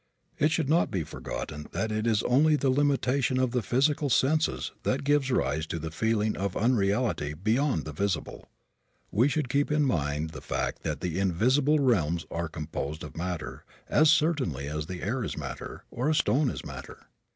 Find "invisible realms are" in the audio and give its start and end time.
11.19-12.47